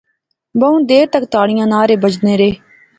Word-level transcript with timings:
بہوں 0.59 0.79
دیر 0.89 1.05
تک 1.13 1.23
تاڑیاں 1.33 1.67
نعرے 1.73 1.95
بجنے 2.03 2.33
رہے 2.39 2.51